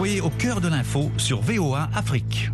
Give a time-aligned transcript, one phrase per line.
[0.00, 2.50] Soyez au cœur de l'info sur VOA Afrique.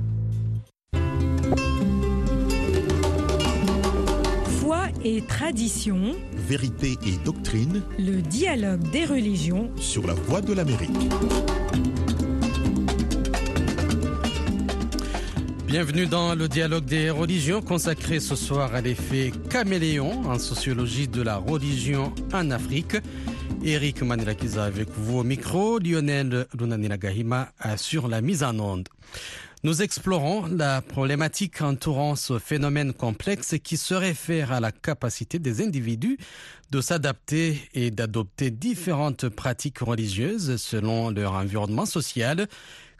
[4.59, 9.71] Foi et tradition, Vérité et doctrine le dialogue des religions.
[9.77, 10.91] sur la voie de l'Amérique.
[15.69, 21.23] Bienvenue dans le dialogue des religions consacré ce soir à l'effet caméléon en sociologie de
[21.23, 22.97] la religion en Afrique.
[23.67, 28.89] Eric Manilakiza avec vous au micro, Lionel Lunanilagahima sur la mise en onde.
[29.65, 35.65] Nous explorons la problématique entourant ce phénomène complexe qui se réfère à la capacité des
[35.65, 36.17] individus
[36.71, 42.47] de s'adapter et d'adopter différentes pratiques religieuses selon leur environnement social.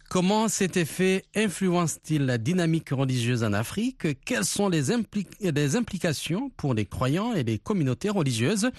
[0.09, 4.25] Comment cet effet influence-t-il la dynamique religieuse en Afrique?
[4.25, 8.71] Quelles sont les, impli- les implications pour les croyants et les communautés religieuses?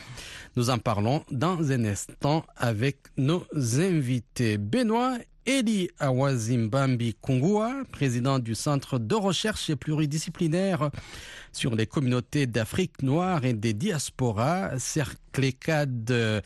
[0.55, 3.45] Nous en parlons dans un instant avec nos
[3.77, 4.57] invités.
[4.57, 10.91] Benoît Eli Awazimbambi Kungua, président du Centre de recherche pluridisciplinaire
[11.53, 16.43] sur les communautés d'Afrique noire et des diasporas, CERCLECAD,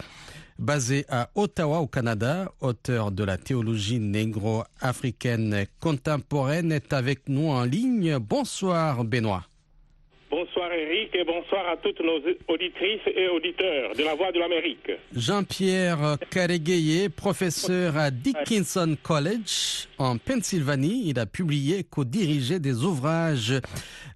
[0.61, 7.63] basé à Ottawa au Canada, auteur de la théologie négro-africaine contemporaine, est avec nous en
[7.63, 8.17] ligne.
[8.19, 9.43] Bonsoir Benoît.
[10.29, 14.89] Bonsoir Eric et bonsoir à toutes nos auditrices et auditeurs de la Voix de l'Amérique.
[15.13, 21.03] Jean-Pierre Carégueye, professeur à Dickinson College en Pennsylvanie.
[21.07, 23.55] Il a publié et co-dirigé des ouvrages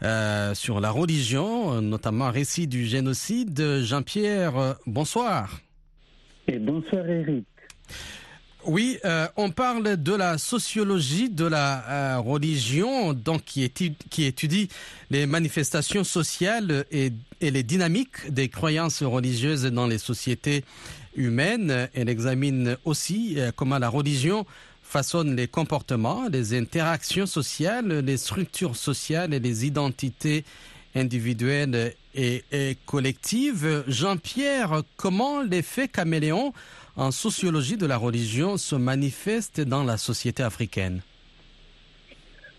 [0.04, 3.82] euh, sur la religion, notamment Récit du génocide.
[3.82, 5.65] Jean-Pierre, bonsoir.
[6.48, 7.46] Et bonsoir Eric.
[8.68, 14.70] Oui, euh, on parle de la sociologie de la euh, religion, donc qui étudie,
[15.12, 20.64] les manifestations sociales et, et, les dynamiques des croyances religieuses dans les sociétés
[21.16, 21.90] humaines.
[21.94, 24.48] Elle examine aussi euh, comment la religion
[24.82, 30.44] façonne les comportements, les interactions sociales, les structures sociales et les identités
[30.96, 33.84] individuelles et, collectives.
[33.88, 36.54] Jean-Pierre, comment l'effet caméléon
[36.96, 41.02] en sociologie de la religion se manifeste dans la société africaine?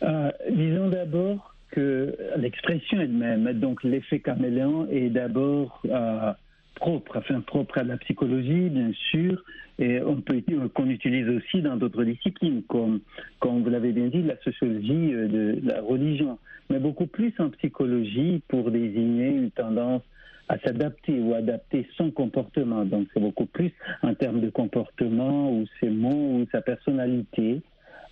[0.02, 6.32] Euh, Disons d'abord que l'expression elle-même, donc l'effet caméléon, est d'abord euh,
[6.76, 9.42] propre, enfin propre à la psychologie, bien sûr,
[9.78, 10.42] et on peut
[10.75, 13.00] qu'on utilise aussi dans d'autres disciplines, comme,
[13.41, 16.38] comme vous l'avez bien dit, la sociologie de la religion,
[16.70, 20.03] mais beaucoup plus en psychologie pour désigner une tendance
[20.48, 22.84] à s'adapter ou adapter son comportement.
[22.84, 23.72] Donc c'est beaucoup plus
[24.03, 27.60] en termes de comportement ou ses mots ou sa personnalité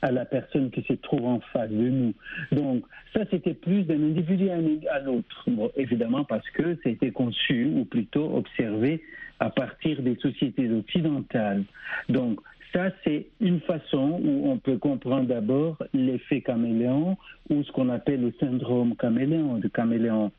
[0.05, 2.15] à la personne qui se trouve en face de nous.
[2.53, 2.85] Donc
[3.15, 5.49] ça c'était plus d'un individu à l'autre.
[5.77, 9.03] Évidemment parce que c'était conçu ou plutôt observé
[9.41, 11.65] à partir des sociétés occidentales.
[12.09, 12.39] Donc
[12.75, 17.17] ça, c'est une façon où on peut comprendre d'abord l'effet caméléon
[17.49, 20.33] ou ce qu'on appelle le syndrome caméléon, de caméléon.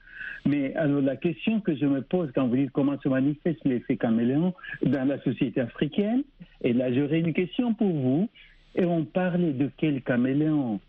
[0.46, 3.96] Mais alors la question que je me pose quand vous dites comment se manifeste l'effet
[3.96, 4.53] caméléon
[4.84, 6.24] dans la société africaine,
[6.62, 8.30] et là j'aurais une question pour vous,
[8.75, 10.80] et on parlait de quel caméléon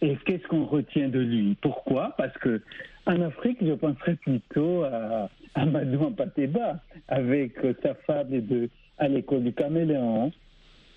[0.00, 1.56] et qu'est-ce qu'on retient de lui?
[1.60, 2.14] Pourquoi?
[2.16, 2.60] Parce que
[3.06, 7.52] en Afrique, je penserais plutôt à Amadou Pateba avec
[7.82, 8.68] sa fable de
[8.98, 10.32] à l'école du caméléon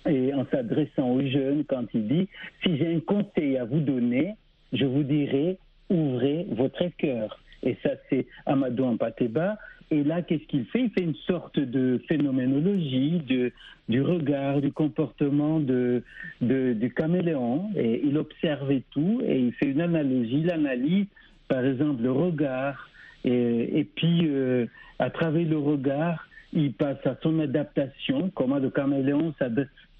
[0.08, 2.28] et en s'adressant aux jeunes quand il dit
[2.62, 4.34] si j'ai un conseil à vous donner,
[4.72, 5.58] je vous dirai
[5.90, 7.40] ouvrez votre cœur.
[7.62, 9.58] Et ça, c'est Amadou Ampateba.
[9.90, 10.80] Et là, qu'est-ce qu'il fait?
[10.80, 13.52] Il fait une sorte de phénoménologie de,
[13.88, 16.02] du regard, du comportement de,
[16.40, 17.70] du caméléon.
[17.76, 20.40] Et il observe tout et il fait une analogie.
[20.40, 21.06] Il analyse,
[21.48, 22.88] par exemple, le regard.
[23.24, 24.66] Et, et puis, euh,
[24.98, 29.34] à travers le regard, il passe à son adaptation, comment le caméléon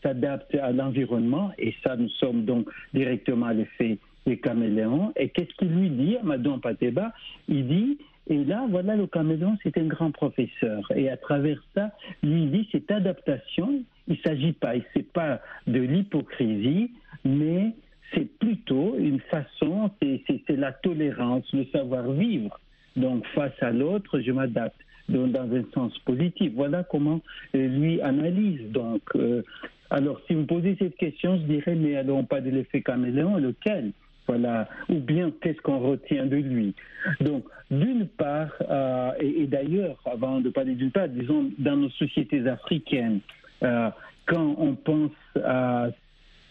[0.02, 1.52] s'adapte à l'environnement.
[1.58, 5.12] Et ça, nous sommes donc directement à l'effet des caméléons.
[5.16, 7.12] Et qu'est-ce qu'il lui dit, Amadou Pateba
[7.48, 7.98] Il dit,
[8.28, 10.91] et là, voilà, le caméléon, c'est un grand professeur.
[10.94, 11.92] Et à travers ça,
[12.22, 16.90] lui dit, cette adaptation, il ne s'agit pas, c'est pas de l'hypocrisie,
[17.25, 17.73] mais
[18.12, 22.58] c'est plutôt une façon, c'est la tolérance, le savoir-vivre.
[22.96, 24.81] Donc, face à l'autre, je m'adapte.
[25.08, 26.50] Dans un sens positif.
[26.56, 27.20] Voilà comment
[27.55, 28.73] euh, lui analyse.
[28.73, 29.44] Donc, euh,
[29.88, 33.37] alors, si vous me posez cette question, je dirais, mais on parle de l'effet caméléon,
[33.37, 33.93] lequel?
[34.26, 36.75] Voilà, ou bien qu'est-ce qu'on retient de lui.
[37.20, 42.46] Donc, d'une part, euh, et, d'ailleurs, avant de parler d'une part, disons, dans nos sociétés
[42.49, 43.20] africaines,
[43.62, 43.90] euh,
[44.26, 45.12] quand on pense
[45.44, 45.88] à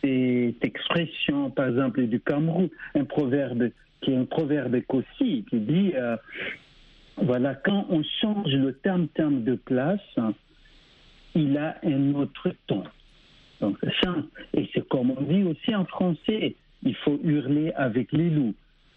[0.02, 3.70] cette expression, par exemple, du Cameroun, un proverbe
[4.02, 6.16] qui est un proverbe aussi, qui dit, euh,
[7.18, 10.02] voilà, quand on change le terme-terme de place,
[11.34, 12.84] il a un autre ton.
[13.62, 14.16] Donc, ça,
[14.54, 16.56] et c'est comme on dit aussi en français,
[16.86, 18.54] il faut hurler avec les loups.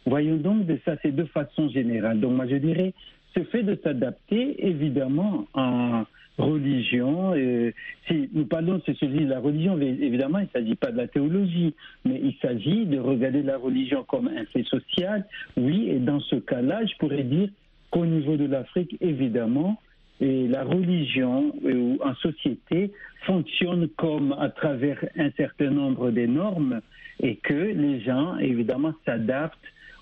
[0.06, 2.20] Voyons donc de ça, c'est de façon générale.
[2.20, 2.94] Donc, moi, je dirais,
[3.36, 6.04] ce fait de s'adapter, évidemment, en
[6.38, 7.34] religion.
[7.34, 7.72] Euh,
[8.06, 11.08] si nous parlons de sociologie de la religion, évidemment, il ne s'agit pas de la
[11.08, 11.74] théologie,
[12.04, 15.26] mais il s'agit de regarder la religion comme un fait social.
[15.56, 17.48] Oui, et dans ce cas-là, je pourrais dire
[17.90, 19.80] qu'au niveau de l'Afrique, évidemment,
[20.20, 22.90] et la religion euh, en société
[23.22, 26.80] fonctionne comme à travers un certain nombre de normes
[27.20, 29.58] et que les gens, évidemment, s'adaptent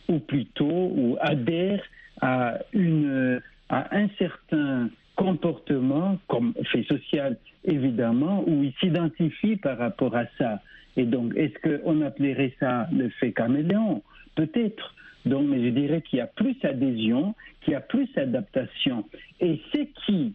[0.09, 1.85] ou plutôt ou adhèrent
[2.21, 10.15] à, une, à un certain comportement, comme fait social évidemment, où ils s'identifient par rapport
[10.17, 10.61] à ça.
[10.97, 14.03] Et donc, est-ce qu'on appellerait ça le fait caméléon?
[14.35, 14.95] Peut-être.
[15.27, 19.05] Donc, mais je dirais qu'il y a plus adhésion, qu'il y a plus adaptation.
[19.41, 20.35] Et ce qui,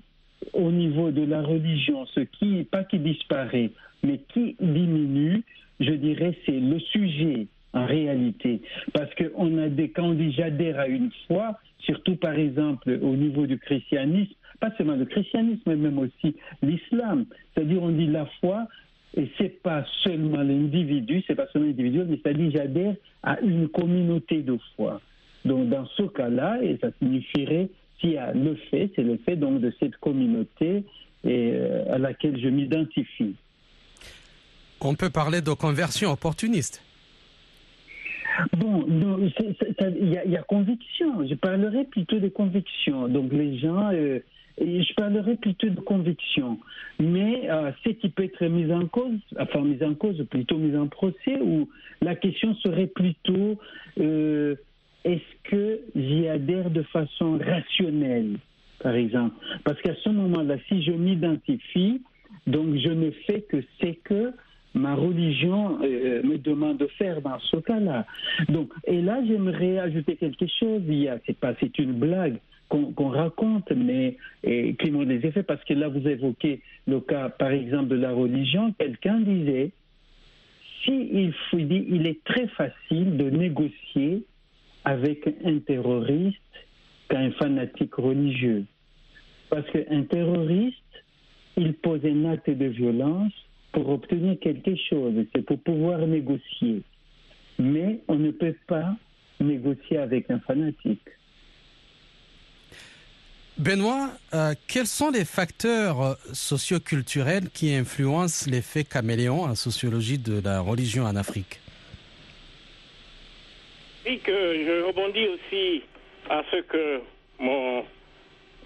[0.54, 3.72] au niveau de la religion, ce qui, pas qui disparaît,
[4.04, 5.44] mais qui diminue,
[5.80, 8.62] je dirais, c'est le sujet en réalité.
[8.94, 13.16] Parce qu'on a des, quand on dit j'adhère à une foi, surtout par exemple au
[13.16, 17.26] niveau du christianisme, pas seulement le christianisme, mais même aussi l'islam.
[17.54, 18.68] C'est-à-dire, on dit la foi,
[19.16, 24.42] et c'est pas seulement l'individu, c'est pas seulement l'individu, mais c'est-à-dire j'adhère à une communauté
[24.42, 25.02] de foi.
[25.44, 27.70] Donc, dans ce cas-là, et ça signifierait,
[28.00, 30.84] s'il y a le fait, c'est le fait donc de cette communauté
[31.24, 33.36] et, euh, à laquelle je m'identifie.
[34.80, 36.84] On peut parler de conversion opportuniste.
[38.58, 41.28] Bon, il y, a conviction.
[41.28, 43.08] Je parlerai plutôt de conviction.
[43.08, 44.20] Donc les gens, euh,
[44.62, 46.60] je parlerai plutôt de conviction.
[47.00, 50.76] Mais euh, ce qui peut être mis en cause, enfin mis en cause, plutôt mis
[50.78, 51.70] en procès, où
[52.02, 53.60] la question serait plutôt
[54.00, 54.56] euh,
[55.04, 58.38] est-ce que j'y adhère de façon rationnelle,
[58.82, 59.36] par exemple?
[59.64, 62.02] Parce qu'à ce moment-là, si je m'identifie,
[62.48, 64.32] donc je ne fais que c'est que
[64.74, 68.06] ma religion euh, me demande de faire dans ce cas-là.
[68.48, 70.82] Donc, et là, j'aimerais ajouter quelque chose.
[70.88, 72.38] Il y a, c'est pas, c'est une blague
[72.72, 77.52] qu'on, raconte, mais qui m'ont des effets parce que là, vous évoquez le cas, par
[77.52, 78.74] exemple, de la religion.
[78.80, 79.72] Quelqu'un disait,
[80.84, 84.24] si il, faut, il est très facile de négocier
[84.86, 86.38] avec un terroriste
[87.10, 88.66] qu'un fanatique religieux,
[89.50, 90.78] parce qu'un terroriste,
[91.58, 93.34] il pose un acte de violence
[93.74, 96.82] pour obtenir quelque chose, c'est pour pouvoir négocier.
[97.60, 98.96] Mais on ne peut pas
[99.40, 101.08] négocier avec un fanatique.
[103.62, 110.62] Benoît, euh, quels sont les facteurs socioculturels qui influencent l'effet caméléon en sociologie de la
[110.62, 111.60] religion en Afrique?
[114.04, 115.84] Oui, que je rebondis aussi
[116.28, 117.02] à ce que
[117.38, 117.86] mon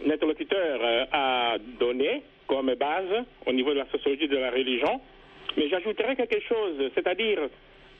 [0.09, 5.01] interlocuteur euh, a donné comme base au niveau de la sociologie de la religion.
[5.57, 7.39] Mais j'ajouterais quelque chose, c'est-à-dire,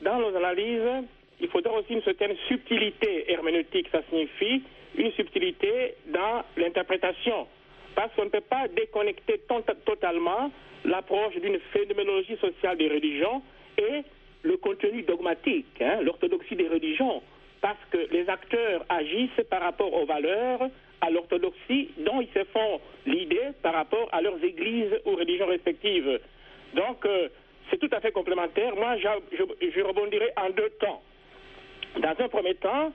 [0.00, 1.04] dans nos analyses,
[1.42, 4.62] il faudra aussi une certaine subtilité herméneutique, ça signifie
[4.96, 7.46] une subtilité dans l'interprétation.
[7.94, 9.40] Parce qu'on ne peut pas déconnecter
[9.84, 10.50] totalement
[10.84, 13.42] l'approche d'une phénoménologie sociale des religions
[13.78, 14.02] et
[14.42, 17.22] le contenu dogmatique, hein, l'orthodoxie des religions.
[17.60, 20.68] Parce que les acteurs agissent par rapport aux valeurs,
[21.00, 26.20] à l'orthodoxie dont ils se font l'idée par rapport à leurs églises ou religions respectives.
[26.74, 27.28] Donc, euh,
[27.70, 28.74] c'est tout à fait complémentaire.
[28.76, 31.02] Moi, je, je, rebondirai en deux temps.
[31.98, 32.92] Dans un premier temps,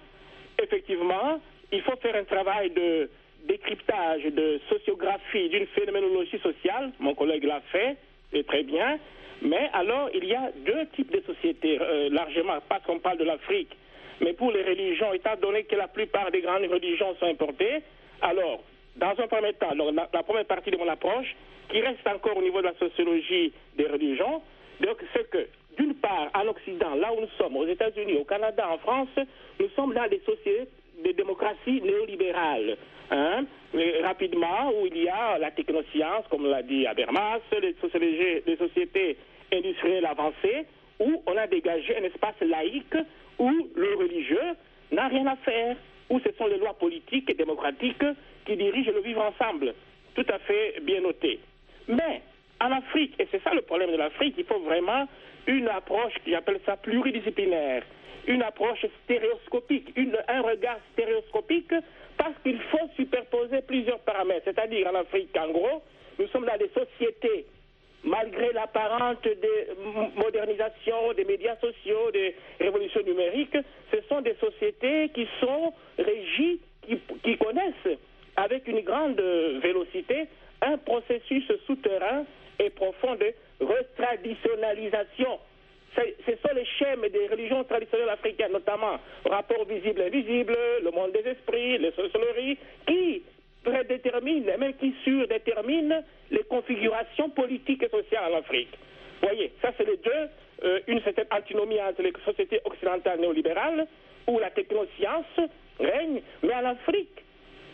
[0.62, 3.10] effectivement, il faut faire un travail de
[3.48, 6.92] décryptage, de sociographie d'une phénoménologie sociale.
[7.00, 7.98] Mon collègue l'a fait,
[8.34, 9.00] et très bien.
[9.42, 13.24] Mais alors, il y a deux types de sociétés, euh, largement, parce qu'on parle de
[13.24, 13.76] l'Afrique.
[14.20, 17.82] Mais pour les religions, étant donné que la plupart des grandes religions sont importées,
[18.22, 18.64] alors,
[18.98, 21.36] dans un premier temps, la, première partie de mon approche,
[21.70, 24.44] qui reste encore au niveau de la sociologie des religions,
[24.80, 25.48] donc c'est que,
[25.78, 29.10] d'une part, en Occident, là où nous sommes, aux États-Unis, au Canada, en France,
[29.60, 30.68] nous sommes dans des sociétés
[31.04, 32.78] de démocratie néolibérale.
[33.12, 33.44] Hein,
[34.04, 37.76] rapidement, où il y a la technoscience, comme l'a dit Habermas, les,
[38.46, 39.18] les sociétés
[39.52, 40.66] industrielles avancées,
[41.00, 42.96] où on a dégagé un espace laïque
[43.40, 44.56] où le religieux
[44.92, 45.76] n'a rien à faire,
[46.10, 48.06] où ce sont les lois politiques et démocratiques
[48.46, 49.74] qui dirigent le vivre ensemble.
[50.16, 51.40] Tout à fait bien noté.
[51.88, 52.22] Mais
[52.62, 55.08] en Afrique, et c'est ça le problème de l'Afrique, il faut vraiment
[55.48, 57.84] une approche qui appelle ça pluridisciplinaire,
[58.28, 59.94] une approche stéréoscopique,
[60.28, 61.74] un regard stéréoscopique,
[62.18, 64.44] parce qu'il faut superposer plusieurs paramètres.
[64.46, 65.82] C'est-à-dire en Afrique, en gros,
[66.20, 67.46] nous sommes dans des sociétés
[68.04, 69.28] malgré l'apparente
[70.16, 73.58] modernisation des médias sociaux, des révolutions numériques,
[73.92, 76.60] ce sont des sociétés qui sont régies,
[77.24, 77.98] qui, connaissent
[78.36, 79.20] avec une grande
[79.62, 80.28] vélocité
[80.62, 82.24] un processus souterrain
[82.60, 83.24] et profonde
[83.60, 85.40] retraditionnalisation.
[85.96, 91.12] Ce sont les schèmes des religions traditionnelles africaines, notamment rapport visible et invisible, le monde
[91.12, 92.58] des esprits, les sorcelleries,
[92.88, 93.24] qui
[93.64, 98.72] prédéterminent, même qui surdéterminent les configurations politiques et sociales en Afrique.
[99.22, 100.30] Vous voyez, ça c'est les deux,
[100.64, 103.86] euh, une certaine antinomie entre les sociétés occidentales néolibérales,
[104.28, 105.26] où la technoscience
[105.80, 107.24] règne, mais en Afrique,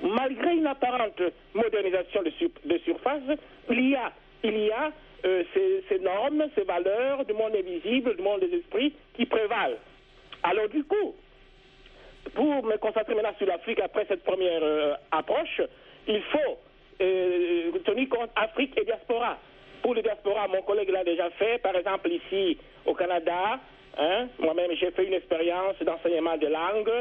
[0.02, 1.22] malgré une apparente
[1.54, 2.32] modernisation de,
[2.66, 3.22] de surface,
[3.70, 4.12] il y a,
[4.44, 4.92] il y a
[5.26, 5.44] euh,
[5.90, 9.78] ces, normes, ces valeurs du monde invisible, du monde des esprits qui prévalent.
[10.44, 11.16] Alors du coup,
[12.36, 15.62] pour me concentrer maintenant sur l'Afrique après cette première euh, approche,
[16.08, 16.60] il faut
[17.02, 19.38] euh, tenir compte Afrique et diaspora.
[19.82, 23.60] Pour le diaspora, mon collègue l'a déjà fait, par exemple ici au Canada,
[23.98, 26.92] hein, moi-même j'ai fait une expérience d'enseignement de langue.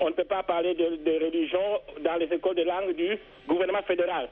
[0.00, 3.82] On ne peut pas parler de, de religion dans les écoles de langue du gouvernement
[3.82, 4.28] fédéral.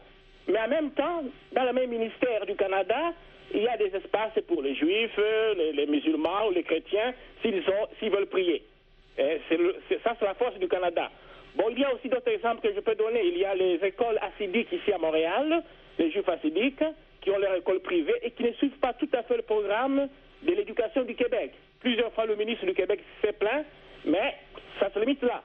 [0.49, 3.12] Mais en même temps, dans le même ministère du Canada,
[3.55, 5.19] il y a des espaces pour les juifs,
[5.75, 8.62] les, musulmans ou les chrétiens, s'ils veulent prier.
[9.17, 11.11] C'est, ça, c'est la force du Canada.
[11.55, 13.23] Bon, il y a aussi d'autres exemples que je peux donner.
[13.26, 15.62] Il y a les écoles assidiques ici à Montréal,
[15.99, 16.85] les juifs assidiques,
[17.21, 20.09] qui ont leur école privée et qui ne suivent pas tout à fait le programme
[20.43, 21.52] de l'éducation du Québec.
[21.81, 23.67] Plusieurs fois, le ministre du Québec s'est plaint,
[24.05, 24.35] mais
[24.78, 25.43] ça se limite là.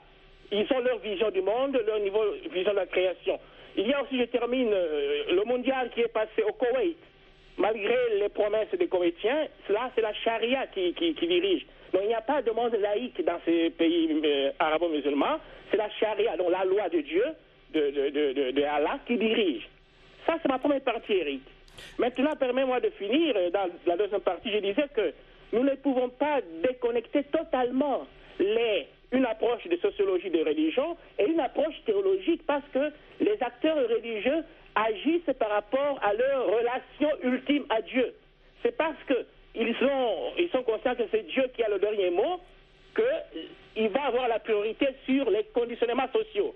[0.52, 3.40] Ils ont leur vision du monde, leur niveau, vision de la création.
[3.76, 6.98] Il y a aussi, je termine, euh, le mondial qui est passé au Koweït.
[7.58, 11.66] Malgré les promesses des Koweïtiens, là, c'est la charia qui, dirige.
[11.92, 15.40] Donc, il n'y a pas de monde laïque dans ces pays euh, arabo-musulmans.
[15.70, 17.24] C'est la charia, donc la loi de Dieu,
[17.74, 19.68] de, de, Allah, qui dirige.
[20.26, 21.42] Ça, c'est ma première partie, Eric.
[21.98, 23.36] Maintenant, permets-moi de finir.
[23.36, 25.14] Euh, dans la deuxième partie, je disais que
[25.52, 28.08] nous ne pouvons pas déconnecter totalement
[28.40, 33.78] les une approche de sociologie de religion et une approche théologique parce que les acteurs
[33.90, 34.44] religieux
[34.76, 38.14] agissent par rapport à leur relation ultime à Dieu.
[38.64, 39.76] C'est parce qu'ils
[40.36, 42.40] ils sont conscients que c'est Dieu qui a le dernier mot
[42.96, 46.56] qu'il va avoir la priorité sur les conditionnements sociaux.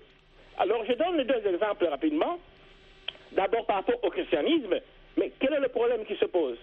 [0.58, 2.38] Alors je donne deux exemples rapidement.
[3.32, 4.80] D'abord par rapport au christianisme,
[5.16, 6.56] mais quel est le problème qui se pose?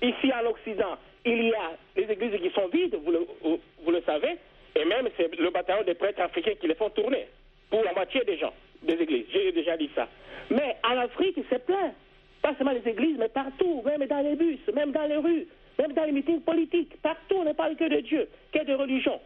[0.00, 0.96] Ici en Occident,
[1.26, 4.38] il y a les églises qui sont vides, vous le savez,
[4.76, 7.26] et même, c'est le bataillon des prêtres africains qui les font tourner,
[7.70, 9.26] pour la moitié des gens, des églises.
[9.32, 10.08] J'ai déjà dit ça.
[10.50, 11.92] Mais en Afrique, c'est plein.
[12.42, 15.46] Pas seulement les églises, mais partout, même dans les bus, même dans les rues,
[15.78, 17.00] même dans les meetings politiques.
[17.02, 19.20] Partout, on ne parle que de Dieu, que de religion.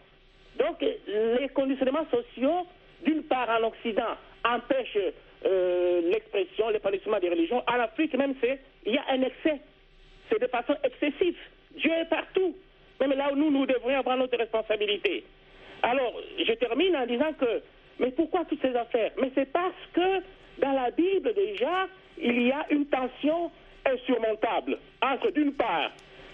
[0.58, 2.66] Donc, les conditionnements sociaux,
[3.04, 5.12] d'une part en Occident, empêchent
[5.46, 7.62] euh, l'expression, l'épanouissement des religions.
[7.66, 8.34] En Afrique, même,
[8.86, 9.60] il y a un excès.
[10.30, 11.36] C'est de façon excessive.
[11.76, 12.56] Dieu est partout.
[13.00, 15.24] Même là où nous, nous devrions avoir notre responsabilité.
[15.82, 17.62] Alors, je termine en disant que,
[17.98, 19.12] mais pourquoi toutes ces affaires?
[19.20, 20.22] Mais c'est parce que
[20.58, 23.50] dans la Bible, déjà, il y a une tension
[23.84, 25.90] insurmontable entre, d'une part,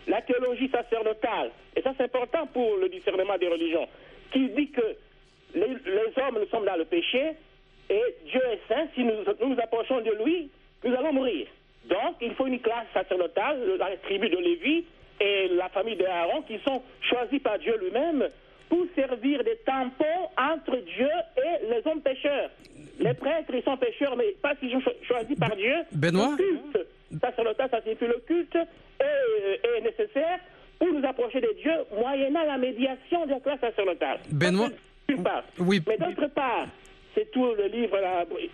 [0.07, 3.89] la théologie sacerdotale, et ça c'est important pour le discernement des religions,
[4.33, 4.97] qui dit que
[5.55, 7.33] les, hommes, nous sommes dans le péché,
[7.89, 10.49] et Dieu est saint, si nous nous approchons de lui,
[10.85, 11.47] nous allons mourir.
[11.87, 14.85] Donc, il faut une classe sacerdotale, la tribu de Lévi,
[15.21, 18.29] et la famille d'Aaron qui sont choisis par Dieu lui-même
[18.69, 22.51] pour servir des tampons entre Dieu et les hommes pécheurs.
[22.99, 25.75] Les prêtres, ils sont pécheurs, mais pas qu'ils sont choisis par Dieu.
[25.93, 26.37] Benoît?
[26.39, 26.87] Le culte
[27.21, 30.39] sacerdotal, ça signifie le culte est, est, nécessaire
[30.79, 34.21] pour nous approcher de Dieu, moyennant la médiation de la classe sacerdotale.
[34.31, 34.71] Benoît?
[35.09, 35.43] D'une part.
[35.59, 35.83] Oui.
[35.89, 36.67] Mais d'autre part,
[37.15, 37.99] c'est tout le livre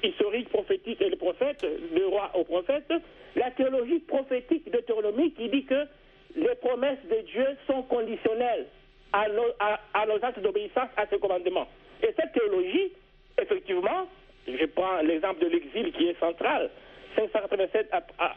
[0.02, 2.90] historique, prophétique et le prophète, le roi au prophète,
[3.35, 5.87] la théologie prophétique de Deutéronomie qui dit que
[6.35, 8.66] les promesses de Dieu sont conditionnelles
[9.12, 11.68] à nos, actes d'obéissance à ses commandements.
[12.02, 12.92] Et cette théologie,
[13.40, 14.06] effectivement,
[14.47, 16.71] je prends l'exemple de l'exil qui est central,
[17.16, 17.90] 587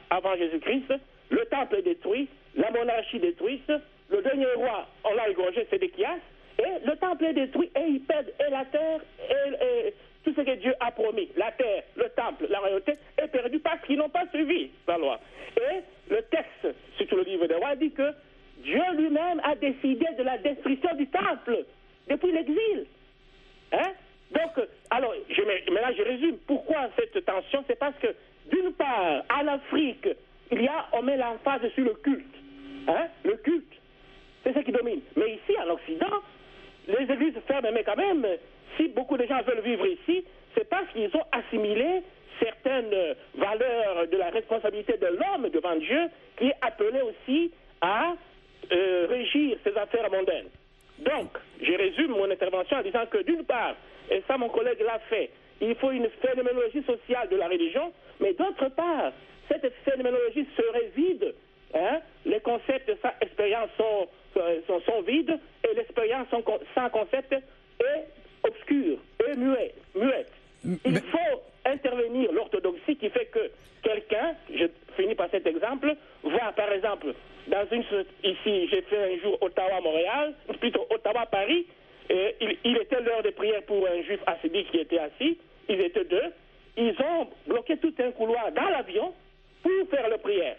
[0.10, 0.94] avant Jésus-Christ,
[1.30, 3.72] le temple est détruit, la monarchie détruite,
[4.10, 6.18] le dernier roi, on l'a égorgé, Sédéchias,
[6.60, 9.00] et le temple est détruit et il perd et la terre
[9.30, 13.60] et, tout ce que Dieu a promis, la terre, le temple, la royauté, est perdu
[13.60, 15.18] parce qu'ils n'ont pas suivi la loi.
[15.56, 18.12] Et le texte, surtout le livre des rois, dit que
[18.58, 21.64] Dieu lui-même a décidé de la destruction du temple
[22.10, 22.86] depuis l'exil.
[23.72, 23.94] Hein?
[24.32, 26.38] Donc, alors, je, maintenant je résume.
[26.46, 27.64] Pourquoi cette tension?
[27.68, 28.08] C'est parce que,
[28.52, 30.08] d'une part, en Afrique,
[30.52, 32.36] il on met l'emphase sur le culte.
[32.90, 33.08] Hein?
[33.24, 33.74] Le culte.
[34.44, 35.02] C'est ce qui domine.
[35.16, 36.22] Mais ici, en Occident,
[36.98, 38.26] les églises ferment, mais quand même,
[38.78, 42.02] si beaucoup de gens veulent vivre ici, c'est parce qu'ils ont assimilé
[42.40, 48.14] certaines valeurs de la responsabilité de l'homme devant Dieu qui est appelé aussi à
[48.72, 50.48] euh, régir ses affaires mondaines.
[51.00, 53.76] Donc, je résume mon intervention en disant que d'une part,
[54.10, 55.30] et ça mon collègue l'a fait,
[55.62, 59.12] il faut une phénoménologie sociale de la religion, mais d'autre part,
[59.50, 61.34] cette phénoménologie serait vide.
[61.74, 62.00] Hein?
[62.26, 64.08] Les concepts sans expérience sont,
[64.38, 68.08] euh, sont, sont vides et l'expérience sans concept est
[68.44, 68.98] obscure
[69.28, 69.76] et muette.
[69.96, 70.32] muette.
[70.64, 73.52] Il faut intervenir l'orthodoxie qui fait que
[73.84, 74.66] quelqu'un, je
[74.98, 77.14] finis par cet exemple, voit par exemple,
[77.48, 77.84] dans une
[78.24, 81.66] ici, j'ai fait un jour Ottawa-Montréal, plutôt Ottawa-Paris,
[82.10, 85.80] et il, il était l'heure de prière pour un juif assidique qui était assis, ils
[85.80, 86.34] étaient deux,
[86.78, 89.14] ils ont bloqué tout un couloir dans l'avion
[89.62, 90.56] pour faire la prière.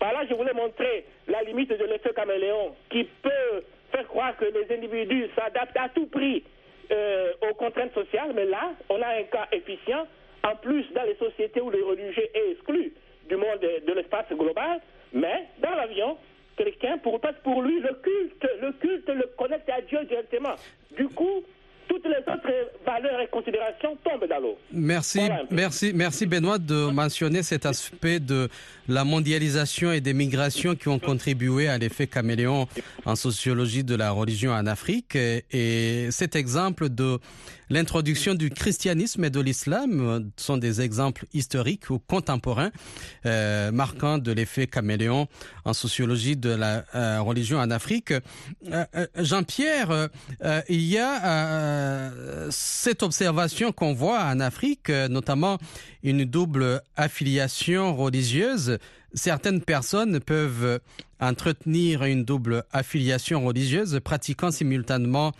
[0.00, 4.46] Par là, je voulais montrer la limite de l'effet caméléon qui peut faire croire que
[4.46, 6.42] les individus s'adaptent à tout prix
[6.90, 10.06] euh, aux contraintes sociales, mais là, on a un cas efficient.
[10.42, 12.94] En plus, dans les sociétés où le religieux est exclu
[13.28, 14.80] du monde de, l'espace global,
[15.12, 16.16] mais dans l'avion,
[16.56, 20.54] quelqu'un, pour, pour lui, le culte, le culte le connecte à Dieu directement.
[20.96, 21.44] Du coup,
[21.90, 22.52] toutes les autres
[22.86, 24.56] valeurs et considérations tombent dans l'eau.
[24.72, 28.48] Merci, merci, merci Benoît de mentionner cet aspect de
[28.88, 32.68] la mondialisation et des migrations qui ont contribué à l'effet caméléon
[33.04, 35.16] en sociologie de la religion en Afrique.
[35.16, 37.18] Et cet exemple de
[37.72, 42.72] L'introduction du christianisme et de l'islam sont des exemples historiques ou contemporains
[43.26, 45.28] euh, marquant de l'effet caméléon
[45.64, 48.12] en sociologie de la euh, religion en Afrique.
[48.72, 48.84] Euh,
[49.16, 50.08] Jean-Pierre,
[50.68, 52.10] il y a
[52.50, 55.58] cette observation qu'on voit en Afrique, notamment
[56.02, 58.78] une double affiliation religieuse
[59.14, 60.80] certaines personnes peuvent
[61.20, 65.32] entretenir une double affiliation religieuse, pratiquant simultanément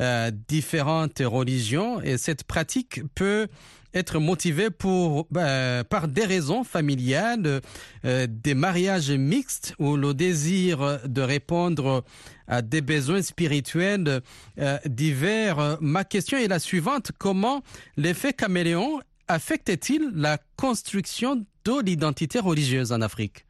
[0.00, 3.48] euh, différentes religions, et cette pratique peut
[3.94, 7.60] être motivée pour, euh, par des raisons familiales,
[8.04, 12.04] euh, des mariages mixtes ou le désir de répondre
[12.46, 14.20] à des besoins spirituels
[14.86, 15.78] divers.
[15.80, 17.12] Ma question est la suivante.
[17.18, 17.62] Comment
[17.96, 23.47] l'effet caméléon affecte-t-il la construction de l'identité religieuse en Afrique?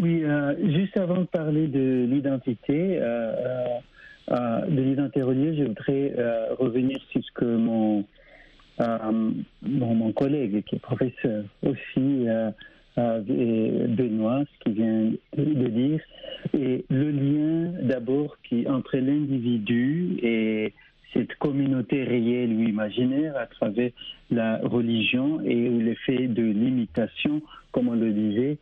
[0.00, 3.66] Oui, euh, juste avant de parler de l'identité, euh,
[4.30, 6.14] euh, de l'identité religieuse, je voudrais
[6.58, 8.04] revenir sur ce que mon,
[9.62, 12.26] mon, collègue, qui est professeur aussi,
[12.96, 16.00] Benoît, ce qu'il vient de dire,
[16.54, 20.72] et le lien d'abord qui entre l'individu et
[21.12, 23.90] cette communauté réelle ou imaginaire à travers
[24.30, 28.58] la religion et l'effet de l'imitation, comme on le disait.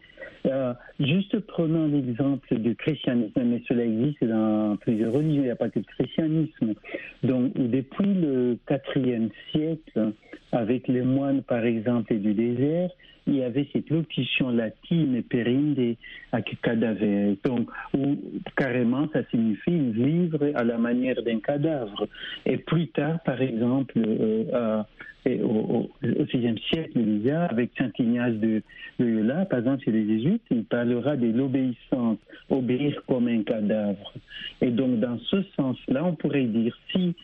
[0.46, 5.56] Euh, juste prenons l'exemple du christianisme, mais cela existe dans plusieurs religions, il n'y a
[5.56, 6.74] pas que le christianisme.
[7.22, 10.12] Donc, depuis le IVe siècle,
[10.52, 12.90] avec les moines, par exemple, du désert,
[13.30, 15.94] il y avait cette locution latine périnde
[16.32, 18.16] à cadaver, donc où
[18.56, 22.08] carrément ça signifie vivre à la manière d'un cadavre.
[22.44, 24.82] Et plus tard, par exemple, euh,
[25.26, 28.62] au, VIe siècle, déjà, avec Saint Ignace de
[28.98, 34.12] Loyola, par exemple, chez les Jésuites, il parlera de l'obéissance, obéir comme un cadavre.
[34.60, 37.14] Et donc, dans ce sens-là, on pourrait dire si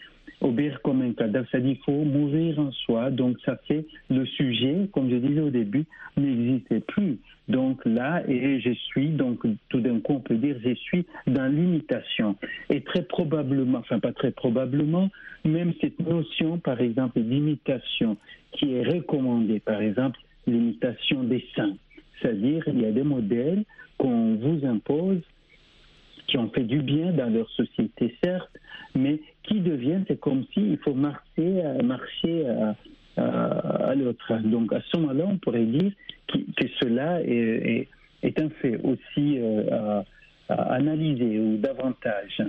[0.41, 3.11] obéir comme un cadavre, c'est-à-dire qu'il faut mourir en soi.
[3.11, 5.85] Donc ça fait le sujet, comme je disais au début,
[6.17, 7.19] n'existait plus.
[7.49, 11.47] Donc là, et je suis, donc tout d'un coup on peut dire, je suis dans
[11.47, 12.37] l'imitation.
[12.71, 15.11] Et très probablement, enfin pas très probablement,
[15.45, 18.17] même cette notion, par exemple, d'imitation
[18.53, 21.77] qui est recommandée, par exemple, l'imitation des saints.
[22.21, 23.65] C'est-à-dire, il y a des modèles
[23.99, 25.21] qu'on vous impose
[26.27, 28.51] qui ont fait du bien dans leur société, certes,
[28.95, 32.45] mais qui deviennent, c'est comme s'il faut marcher, marcher
[33.17, 34.35] à, l'autre.
[34.45, 35.93] Donc à ce moment-là, on pourrait dire
[36.29, 37.89] que, cela est,
[38.23, 40.03] est, un fait aussi euh,
[40.49, 42.43] à, analyser ou davantage.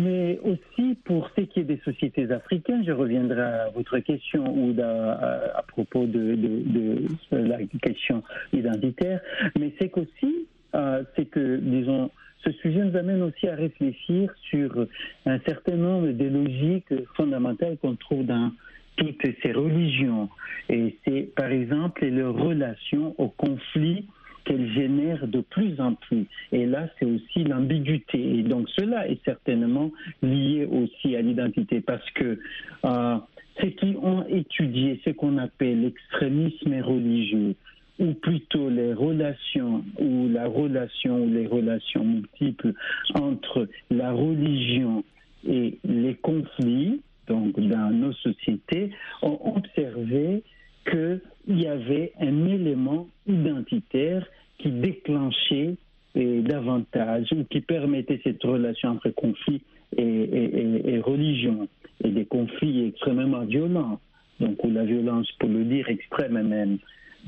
[0.00, 4.74] Mais aussi pour ce qui est des sociétés africaines, je reviendrai à votre question ou
[4.80, 8.22] à, propos de, de, la question
[8.54, 9.20] identitaire,
[9.58, 12.10] mais c'est qu'aussi, euh, c'est que, disons,
[12.44, 14.86] ce sujet nous amène aussi à réfléchir sur
[15.26, 18.50] un certain nombre de logiques fondamentales qu'on trouve dans
[18.96, 20.28] toutes ces religions.
[20.68, 24.06] Et c'est par exemple leur relation au conflit
[24.44, 26.26] qu'elles génèrent de plus en plus.
[26.50, 28.38] Et là, c'est aussi l'ambiguïté.
[28.38, 29.90] Et donc cela est certainement
[30.22, 32.40] lié aussi à l'identité parce que
[32.84, 33.16] euh,
[33.60, 37.54] ceux qui ont étudié ce qu'on appelle l'extrémisme religieux,
[37.98, 42.72] ou plutôt les relations ou la relation ou les relations multiples
[43.14, 45.04] entre la religion
[45.46, 48.90] et les conflits, donc dans nos sociétés,
[49.22, 50.42] ont observé
[50.90, 54.26] qu'il y avait un élément identitaire
[54.58, 55.76] qui déclenchait
[56.14, 59.62] davantage ou qui permettait cette relation entre conflit
[59.96, 61.68] et, et religion
[62.04, 64.00] et des conflits extrêmement violents
[64.42, 66.78] donc ou la violence, pour le dire extrême même.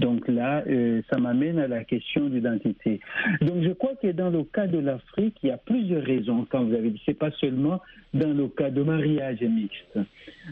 [0.00, 2.98] Donc là, euh, ça m'amène à la question d'identité.
[3.40, 6.64] Donc je crois que dans le cas de l'Afrique, il y a plusieurs raisons, quand
[6.64, 7.80] vous avez dit, c'est pas seulement
[8.12, 9.98] dans le cas de mariage mixte.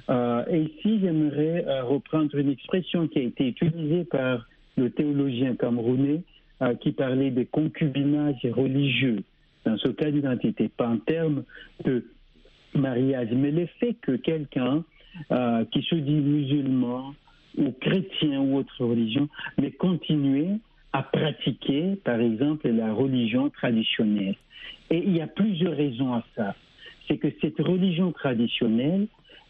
[0.09, 4.46] Euh, et ici, j'aimerais euh, reprendre une expression qui a été utilisée par
[4.77, 6.22] le théologien camerounais
[6.62, 9.25] euh, qui parlait de concubinage religieux
[9.64, 11.42] dans ce cas d'identité, pas en termes
[11.85, 12.05] de
[12.75, 14.84] mariage, mais le fait que quelqu'un
[15.30, 17.14] euh, qui se dit musulman
[17.58, 20.48] ou chrétien ou autre religion, mais continuer
[20.92, 24.36] à pratiquer, par exemple, la religion traditionnelle.
[24.90, 26.54] Et il y a plusieurs raisons à ça.
[27.06, 29.06] C'est que cette religion traditionnelle,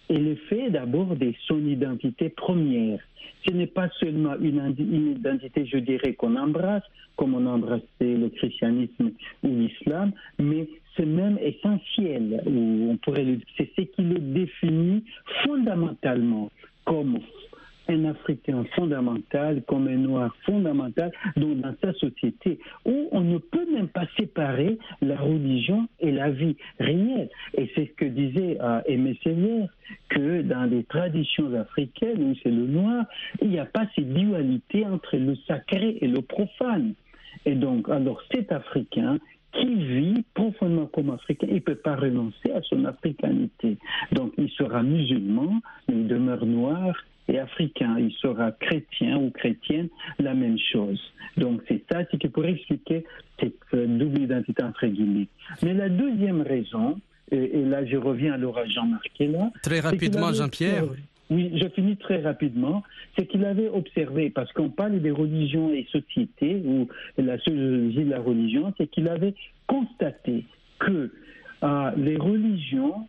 [0.08, 3.00] elle est faite d'abord de son identité première.
[3.46, 6.84] Ce n'est pas seulement une, une identité, je dirais, qu'on embrasse,
[7.16, 9.12] comme on embrassait le christianisme
[9.42, 15.04] ou l'islam, mais c'est même essentiel, ou on pourrait c'est ce qui le définit
[15.44, 16.50] fondamentalement
[16.84, 17.18] comme
[17.88, 23.66] un Africain fondamental, comme un Noir fondamental donc dans sa société, où on ne peut
[23.72, 27.28] même pas séparer la religion et la vie réelle.
[27.56, 29.18] Et c'est ce que disait euh, Aimé
[30.08, 33.04] que dans les traditions africaines, où c'est le noir,
[33.40, 36.94] il n'y a pas cette dualité entre le sacré et le profane.
[37.44, 39.18] Et donc, alors cet Africain
[39.52, 43.76] qui vit profondément comme Africain, il ne peut pas renoncer à son africanité.
[44.12, 46.94] Donc, il sera musulman, mais il demeure noir
[47.28, 47.96] et africain.
[47.98, 49.88] Il sera chrétien ou chrétienne,
[50.18, 51.00] la même chose.
[51.36, 53.04] Donc, c'est ça, c'est qui pourrait expliquer
[53.40, 55.28] cette euh, double identité entre guillemets.
[55.62, 59.50] Mais la deuxième raison, et, là, je reviens à Laura Jean-Marc là.
[59.62, 60.84] Très rapidement, Jean-Pierre.
[61.32, 62.82] Oui, je finis très rapidement.
[63.16, 68.10] C'est qu'il avait observé, parce qu'on parle des religions et sociétés, ou la sociologie de
[68.10, 69.34] la religion, c'est qu'il avait
[69.66, 70.44] constaté
[70.78, 71.10] que
[71.62, 73.08] euh, les religions,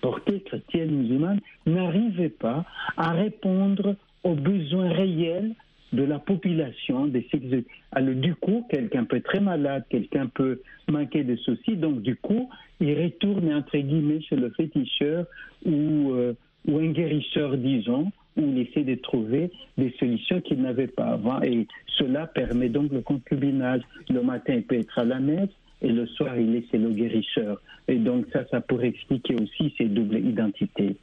[0.00, 2.64] portées chrétiennes, musulmanes, n'arrivaient pas
[2.96, 5.52] à répondre aux besoins réels
[5.92, 7.68] de la population, des sexes.
[7.92, 12.16] Alors, du coup, quelqu'un peut être très malade, quelqu'un peut manquer de ceci, donc du
[12.16, 15.26] coup, il retourne entre guillemets chez le féticheur
[15.64, 16.34] ou, euh,
[16.66, 21.40] ou un guérisseur, disons, il essaie de trouver des solutions qu'il n'avait pas avant.
[21.42, 21.66] Et
[21.98, 23.82] cela permet donc le concubinage.
[24.08, 25.50] Le matin, il peut être à la messe
[25.82, 27.60] et le soir, il est chez le guérisseur.
[27.88, 30.96] Et donc ça, ça pourrait expliquer aussi ces doubles identités.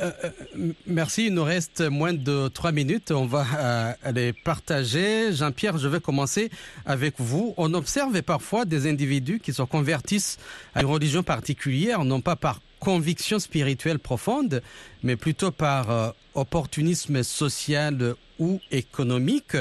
[0.00, 3.10] Euh, euh, merci, il nous reste moins de trois minutes.
[3.10, 5.32] On va euh, les partager.
[5.32, 6.50] Jean-Pierre, je vais commencer
[6.86, 7.54] avec vous.
[7.56, 10.38] On observe parfois des individus qui se convertissent
[10.74, 14.62] à une religion particulière, non pas par conviction spirituelle profonde,
[15.02, 19.56] mais plutôt par euh, opportunisme social ou économique.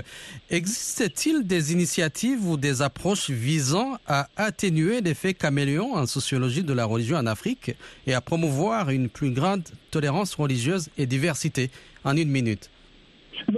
[0.49, 6.85] Existe-t-il des initiatives ou des approches visant à atténuer l'effet caméléon en sociologie de la
[6.85, 7.75] religion en Afrique
[8.05, 11.69] et à promouvoir une plus grande tolérance religieuse et diversité?
[12.03, 12.69] En une minute.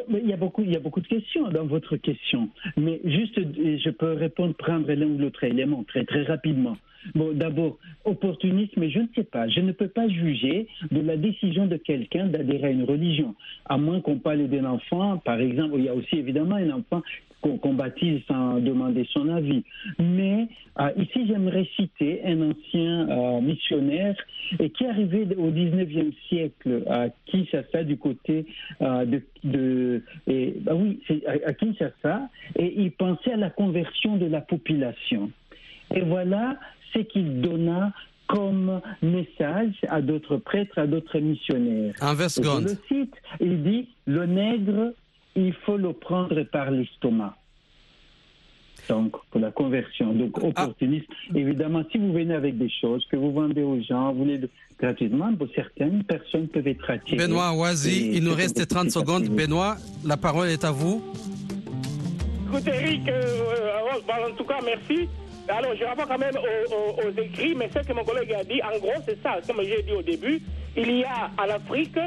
[0.10, 2.50] Il y a beaucoup, il y a beaucoup de questions dans votre question.
[2.78, 6.78] Mais juste, je peux répondre, prendre l'un ou l'autre élément très, très rapidement.
[7.16, 9.48] Bon, d'abord, opportunisme, je ne sais pas.
[9.48, 13.36] Je ne peux pas juger de la décision de quelqu'un d'adhérer à une religion.
[13.66, 17.02] À moins qu'on parle d'un enfant, par exemple, il y a aussi évidemment un enfant
[17.42, 19.64] qu'on qu'on baptise sans demander son avis.
[19.98, 20.48] Mais
[20.80, 24.16] euh, ici, j'aimerais citer un ancien euh, missionnaire
[24.60, 28.46] et qui est arrivé au 19e siècle à Kinshasa du côté
[28.82, 33.50] euh, de, de et, bah oui, c'est à, à Kinshasa et il pensait à la
[33.50, 35.32] conversion de la population.
[35.96, 36.58] Et voilà
[36.94, 37.92] ce qu'il donna
[38.28, 41.96] comme message à d'autres prêtres, à d'autres missionnaires.
[42.02, 44.94] En 20 Et je le cite, il dit, le nègre,
[45.36, 47.36] il faut le prendre par l'estomac.
[48.88, 50.14] Donc, pour la conversion.
[50.14, 50.48] Donc, Ah.
[50.48, 51.08] opportuniste.
[51.36, 54.40] Évidemment, si vous venez avec des choses que vous vendez aux gens, vous les
[54.80, 57.18] gratuitement, pour certaines personnes peuvent être attirées.
[57.28, 59.24] Benoît Oazi, Et il nous reste beaucoup 30 plus secondes.
[59.30, 59.76] Benoît,
[60.06, 61.04] la parole est à vous.
[62.48, 63.44] Écoute, Eric, euh,
[64.08, 65.08] bah, en tout cas, merci.
[65.50, 68.78] Alors, je rappelle quand même aux, écrits, mais ce que mon collègue a dit, en
[68.78, 70.40] gros, c'est ça, comme j'ai dit au début,
[70.78, 71.98] il y a en Afrique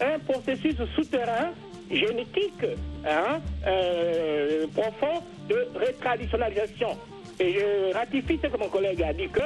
[0.00, 1.50] un processus souterrain,
[1.90, 2.64] génétique,
[3.06, 6.96] hein, euh, profond de retraditionnalisation.
[7.38, 9.42] Et je ratifie ce que mon collègue a dit, que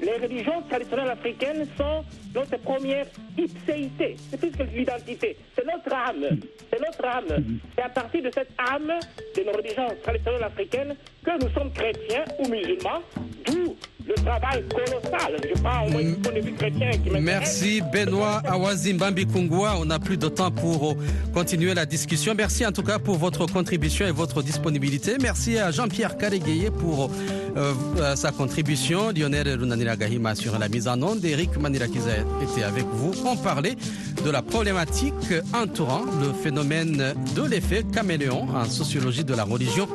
[0.00, 2.04] les religions traditionnelles africaines sont
[2.34, 4.16] notre première ipséité.
[4.30, 5.36] C'est plus que l'identité.
[5.54, 6.38] C'est notre âme.
[6.70, 7.44] C'est notre âme.
[7.76, 8.92] C'est à partir de cette âme
[9.36, 13.02] de nos religions traditionnelles africaines que nous sommes chrétiens ou musulmans,
[13.46, 15.36] d'où le travail colossal.
[15.42, 17.10] Je parle du de vue chrétien qui.
[17.10, 19.76] Merci Benoît Awazimbambi Kungwa.
[19.78, 20.96] On n'a plus de temps pour
[21.32, 22.34] continuer la discussion.
[22.36, 25.16] Merci en tout cas pour votre contribution et votre disponibilité.
[25.20, 27.10] Merci à Jean-Pierre Karegueye pour
[27.56, 29.10] euh, sa contribution.
[29.10, 31.24] Lionel Runanira Gahima sur la mise en onde.
[31.24, 32.10] Eric Manirakiza
[32.42, 33.12] était avec vous.
[33.26, 33.76] On parlait
[34.24, 35.14] de la problématique
[35.54, 39.88] entourant le phénomène de l'effet caméléon en sociologie de la religion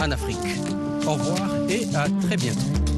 [0.00, 0.38] en Afrique.
[1.06, 2.93] Au revoir et à très bientôt.